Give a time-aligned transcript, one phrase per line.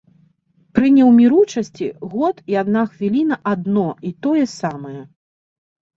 [0.77, 4.99] Пры неўміручасці год і адна хвіліна адно і тое самае.